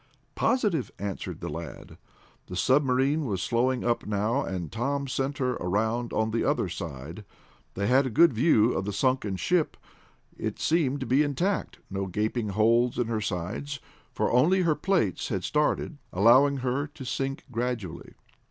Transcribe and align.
"Positive," 0.33 0.89
answered 0.97 1.41
the 1.41 1.47
lad. 1.47 1.95
The 2.47 2.55
submarine 2.55 3.25
was 3.25 3.39
slowing 3.39 3.83
up 3.83 4.03
now, 4.07 4.43
and 4.43 4.71
Tom 4.71 5.07
sent 5.07 5.37
her 5.37 5.53
around 5.57 6.11
on 6.11 6.31
the 6.31 6.43
other 6.43 6.69
side. 6.69 7.23
They 7.75 7.85
had 7.85 8.07
a 8.07 8.09
good 8.09 8.33
view 8.33 8.73
of 8.73 8.85
the 8.85 8.93
sunken 8.93 9.35
ship. 9.35 9.77
It 10.39 10.57
seemed 10.59 11.01
to 11.01 11.05
be 11.05 11.21
intact, 11.21 11.77
no 11.87 12.07
gaping 12.07 12.49
holes 12.49 12.97
in 12.97 13.05
her 13.09 13.21
sides, 13.21 13.79
for 14.11 14.31
only 14.31 14.63
her 14.63 14.73
plates 14.73 15.27
had 15.27 15.43
started, 15.43 15.99
allowing 16.11 16.57
her 16.57 16.87
to 16.87 17.05
sink 17.05 17.43
gradually. 17.51 18.15